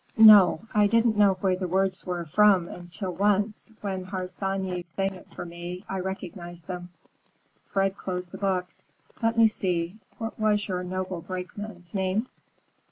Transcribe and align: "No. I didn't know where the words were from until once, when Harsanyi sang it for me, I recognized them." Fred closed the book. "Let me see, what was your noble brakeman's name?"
"No. 0.17 0.61
I 0.73 0.87
didn't 0.87 1.15
know 1.15 1.33
where 1.41 1.55
the 1.55 1.67
words 1.67 2.07
were 2.07 2.25
from 2.25 2.67
until 2.67 3.13
once, 3.13 3.69
when 3.81 4.05
Harsanyi 4.05 4.83
sang 4.87 5.13
it 5.13 5.27
for 5.31 5.45
me, 5.45 5.85
I 5.87 5.99
recognized 5.99 6.65
them." 6.65 6.89
Fred 7.67 7.95
closed 7.95 8.31
the 8.31 8.39
book. 8.39 8.65
"Let 9.21 9.37
me 9.37 9.47
see, 9.47 9.99
what 10.17 10.39
was 10.39 10.67
your 10.67 10.83
noble 10.83 11.21
brakeman's 11.21 11.93
name?" 11.93 12.25